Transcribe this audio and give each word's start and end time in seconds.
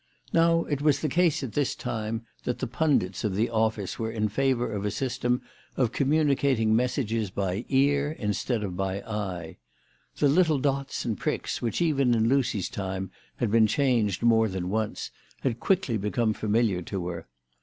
Now 0.33 0.61
it 0.63 0.81
was 0.81 0.99
the 1.01 1.07
case 1.07 1.43
at 1.43 1.53
this 1.53 1.75
time 1.75 2.25
that 2.43 2.57
the 2.57 2.65
pundits 2.65 3.23
of 3.23 3.35
the 3.35 3.51
office 3.51 3.99
were 3.99 4.09
in 4.09 4.29
favour 4.29 4.71
of 4.73 4.83
a 4.83 4.89
system 4.89 5.43
of 5.77 5.91
communicating 5.91 6.75
messages 6.75 7.29
by 7.29 7.65
ear 7.69 8.11
instead 8.17 8.63
of 8.63 8.75
by 8.75 9.01
eye. 9.03 9.57
The 10.17 10.27
little 10.27 10.57
dots 10.57 11.05
and 11.05 11.19
pricks 11.19 11.61
which 11.61 11.83
even 11.83 12.15
in 12.15 12.27
Lucy's 12.27 12.67
time 12.67 13.11
had 13.35 13.51
been 13.51 13.67
changed 13.67 14.23
more 14.23 14.47
than 14.49 14.71
once, 14.71 15.11
had 15.41 15.59
quickly 15.59 15.97
become 15.97 16.33
familiar 16.33 16.81
to 16.81 17.07
her. 17.09 17.27